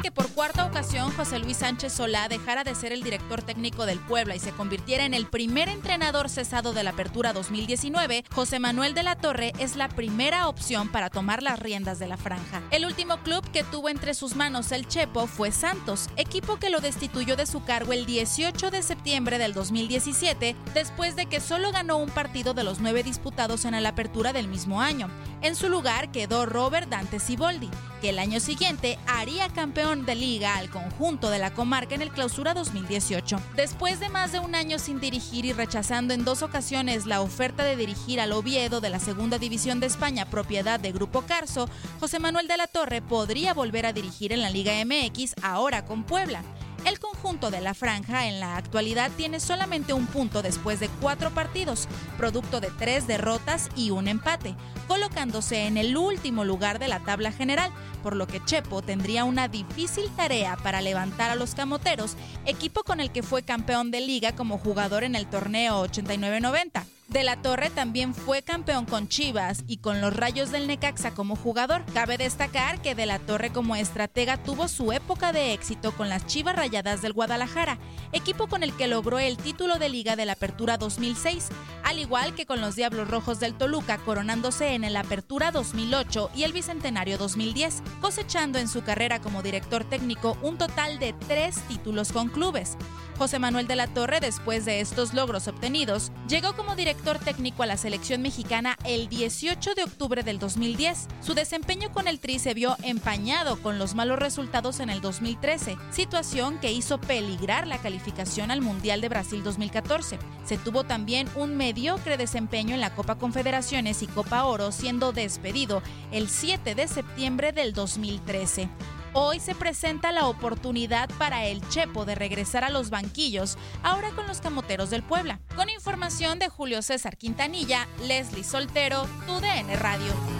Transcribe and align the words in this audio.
Que 0.00 0.10
por 0.10 0.28
cuarta 0.30 0.64
ocasión 0.64 1.10
José 1.12 1.38
Luis 1.38 1.58
Sánchez 1.58 1.92
Solá 1.92 2.28
dejara 2.28 2.64
de 2.64 2.74
ser 2.74 2.92
el 2.92 3.02
director 3.02 3.42
técnico 3.42 3.86
del 3.86 3.98
Puebla 3.98 4.34
y 4.34 4.38
se 4.38 4.52
convirtiera 4.52 5.04
en 5.04 5.14
el 5.14 5.26
primer 5.26 5.68
entrenador 5.68 6.28
cesado 6.28 6.72
de 6.72 6.82
la 6.82 6.90
Apertura 6.90 7.32
2019, 7.32 8.24
José 8.32 8.58
Manuel 8.58 8.94
de 8.94 9.02
la 9.02 9.16
Torre 9.16 9.52
es 9.58 9.76
la 9.76 9.88
primera 9.88 10.48
opción 10.48 10.90
para 10.90 11.10
tomar 11.10 11.42
las 11.42 11.58
riendas 11.58 11.98
de 11.98 12.08
la 12.08 12.16
franja. 12.16 12.62
El 12.70 12.86
último 12.86 13.18
club 13.18 13.48
que 13.50 13.64
tuvo 13.64 13.88
entre 13.88 14.14
sus 14.14 14.36
manos 14.36 14.72
el 14.72 14.86
Chepo 14.88 15.26
fue 15.26 15.52
Santos, 15.52 16.08
equipo 16.16 16.56
que 16.56 16.70
lo 16.70 16.80
destituyó 16.80 17.36
de 17.36 17.46
su 17.46 17.62
cargo 17.64 17.92
el 17.92 18.06
18 18.06 18.70
de 18.70 18.82
septiembre 18.82 19.38
del 19.38 19.52
2017, 19.52 20.56
después 20.72 21.16
de 21.16 21.26
que 21.26 21.40
solo 21.40 21.72
ganó 21.72 21.98
un 21.98 22.10
partido 22.10 22.54
de 22.54 22.64
los 22.64 22.80
nueve 22.80 23.02
disputados 23.02 23.64
en 23.64 23.80
la 23.82 23.90
Apertura 23.90 24.32
del 24.32 24.48
mismo 24.48 24.80
año. 24.80 25.08
En 25.42 25.56
su 25.56 25.68
lugar 25.68 26.10
quedó 26.12 26.46
Robert 26.46 26.88
Dante 26.88 27.18
Siboldi, 27.18 27.70
que 28.00 28.10
el 28.10 28.18
año 28.18 28.40
siguiente 28.40 28.98
haría 29.06 29.48
campeón 29.48 29.89
de 29.90 30.14
liga 30.14 30.56
al 30.56 30.70
conjunto 30.70 31.30
de 31.30 31.40
la 31.40 31.52
comarca 31.52 31.96
en 31.96 32.02
el 32.02 32.12
clausura 32.12 32.54
2018. 32.54 33.40
Después 33.56 33.98
de 33.98 34.08
más 34.08 34.30
de 34.30 34.38
un 34.38 34.54
año 34.54 34.78
sin 34.78 35.00
dirigir 35.00 35.44
y 35.44 35.52
rechazando 35.52 36.14
en 36.14 36.24
dos 36.24 36.42
ocasiones 36.42 37.06
la 37.06 37.20
oferta 37.20 37.64
de 37.64 37.74
dirigir 37.74 38.20
al 38.20 38.30
Oviedo 38.30 38.80
de 38.80 38.88
la 38.88 39.00
Segunda 39.00 39.38
División 39.38 39.80
de 39.80 39.88
España, 39.88 40.26
propiedad 40.26 40.78
de 40.78 40.92
Grupo 40.92 41.22
Carso, 41.22 41.68
José 41.98 42.20
Manuel 42.20 42.46
de 42.46 42.56
la 42.56 42.68
Torre 42.68 43.02
podría 43.02 43.52
volver 43.52 43.84
a 43.84 43.92
dirigir 43.92 44.32
en 44.32 44.42
la 44.42 44.50
Liga 44.50 44.72
MX 44.84 45.34
ahora 45.42 45.84
con 45.84 46.04
Puebla. 46.04 46.44
El 46.86 46.98
conjunto 46.98 47.50
de 47.50 47.60
la 47.60 47.74
franja 47.74 48.26
en 48.26 48.40
la 48.40 48.56
actualidad 48.56 49.10
tiene 49.16 49.38
solamente 49.38 49.92
un 49.92 50.06
punto 50.06 50.40
después 50.40 50.80
de 50.80 50.88
cuatro 51.00 51.30
partidos, 51.30 51.86
producto 52.16 52.60
de 52.60 52.70
tres 52.70 53.06
derrotas 53.06 53.68
y 53.76 53.90
un 53.90 54.08
empate, 54.08 54.56
colocándose 54.88 55.66
en 55.66 55.76
el 55.76 55.96
último 55.96 56.44
lugar 56.44 56.78
de 56.78 56.88
la 56.88 57.00
tabla 57.00 57.32
general, 57.32 57.70
por 58.02 58.16
lo 58.16 58.26
que 58.26 58.42
Chepo 58.44 58.80
tendría 58.80 59.24
una 59.24 59.46
difícil 59.48 60.10
tarea 60.16 60.56
para 60.56 60.80
levantar 60.80 61.30
a 61.30 61.36
los 61.36 61.54
camoteros, 61.54 62.16
equipo 62.46 62.82
con 62.82 62.98
el 63.00 63.10
que 63.10 63.22
fue 63.22 63.42
campeón 63.42 63.90
de 63.90 64.00
liga 64.00 64.34
como 64.34 64.58
jugador 64.58 65.04
en 65.04 65.14
el 65.14 65.26
torneo 65.26 65.84
89-90. 65.86 66.84
De 67.10 67.24
la 67.24 67.34
Torre 67.34 67.70
también 67.70 68.14
fue 68.14 68.42
campeón 68.42 68.86
con 68.86 69.08
Chivas 69.08 69.64
y 69.66 69.78
con 69.78 70.00
los 70.00 70.14
Rayos 70.14 70.52
del 70.52 70.68
Necaxa 70.68 71.10
como 71.10 71.34
jugador. 71.34 71.84
Cabe 71.92 72.16
destacar 72.16 72.80
que 72.80 72.94
De 72.94 73.04
la 73.04 73.18
Torre 73.18 73.50
como 73.50 73.74
estratega 73.74 74.36
tuvo 74.36 74.68
su 74.68 74.92
época 74.92 75.32
de 75.32 75.52
éxito 75.52 75.90
con 75.90 76.08
las 76.08 76.24
Chivas 76.26 76.54
Rayadas 76.54 77.02
del 77.02 77.12
Guadalajara, 77.12 77.78
equipo 78.12 78.46
con 78.46 78.62
el 78.62 78.72
que 78.74 78.86
logró 78.86 79.18
el 79.18 79.38
título 79.38 79.80
de 79.80 79.88
liga 79.88 80.14
de 80.14 80.24
la 80.24 80.34
Apertura 80.34 80.76
2006, 80.76 81.48
al 81.90 81.98
igual 81.98 82.36
que 82.36 82.46
con 82.46 82.60
los 82.60 82.76
Diablos 82.76 83.08
Rojos 83.08 83.40
del 83.40 83.54
Toluca 83.54 83.98
coronándose 83.98 84.74
en 84.74 84.84
el 84.84 84.94
Apertura 84.94 85.50
2008 85.50 86.30
y 86.36 86.44
el 86.44 86.52
Bicentenario 86.52 87.18
2010, 87.18 87.82
cosechando 88.00 88.60
en 88.60 88.68
su 88.68 88.84
carrera 88.84 89.20
como 89.20 89.42
director 89.42 89.82
técnico 89.82 90.38
un 90.40 90.56
total 90.56 91.00
de 91.00 91.14
tres 91.26 91.56
títulos 91.66 92.12
con 92.12 92.28
clubes. 92.28 92.76
José 93.20 93.38
Manuel 93.38 93.66
de 93.66 93.76
la 93.76 93.86
Torre, 93.86 94.18
después 94.18 94.64
de 94.64 94.80
estos 94.80 95.12
logros 95.12 95.46
obtenidos, 95.46 96.10
llegó 96.26 96.56
como 96.56 96.74
director 96.74 97.18
técnico 97.18 97.62
a 97.62 97.66
la 97.66 97.76
selección 97.76 98.22
mexicana 98.22 98.78
el 98.82 99.10
18 99.10 99.74
de 99.74 99.82
octubre 99.82 100.22
del 100.22 100.38
2010. 100.38 101.06
Su 101.20 101.34
desempeño 101.34 101.92
con 101.92 102.08
el 102.08 102.18
Tri 102.18 102.38
se 102.38 102.54
vio 102.54 102.78
empañado 102.82 103.60
con 103.60 103.78
los 103.78 103.94
malos 103.94 104.18
resultados 104.18 104.80
en 104.80 104.88
el 104.88 105.02
2013, 105.02 105.76
situación 105.90 106.58
que 106.60 106.72
hizo 106.72 106.98
peligrar 106.98 107.66
la 107.66 107.76
calificación 107.76 108.50
al 108.50 108.62
Mundial 108.62 109.02
de 109.02 109.10
Brasil 109.10 109.42
2014. 109.42 110.18
Se 110.46 110.56
tuvo 110.56 110.84
también 110.84 111.28
un 111.34 111.58
mediocre 111.80 112.18
desempeño 112.18 112.74
en 112.74 112.82
la 112.82 112.94
Copa 112.94 113.14
Confederaciones 113.14 114.02
y 114.02 114.06
Copa 114.06 114.44
Oro, 114.44 114.70
siendo 114.70 115.12
despedido 115.12 115.82
el 116.12 116.28
7 116.28 116.74
de 116.74 116.86
septiembre 116.86 117.52
del 117.52 117.72
2013. 117.72 118.68
Hoy 119.14 119.40
se 119.40 119.54
presenta 119.54 120.12
la 120.12 120.26
oportunidad 120.26 121.08
para 121.16 121.46
el 121.46 121.66
Chepo 121.70 122.04
de 122.04 122.16
regresar 122.16 122.64
a 122.64 122.70
los 122.70 122.90
banquillos, 122.90 123.56
ahora 123.82 124.10
con 124.10 124.26
los 124.26 124.42
camoteros 124.42 124.90
del 124.90 125.02
Puebla. 125.02 125.40
Con 125.56 125.70
información 125.70 126.38
de 126.38 126.50
Julio 126.50 126.82
César 126.82 127.16
Quintanilla, 127.16 127.88
Leslie 128.06 128.44
Soltero, 128.44 129.06
TUDN 129.26 129.80
Radio. 129.80 130.39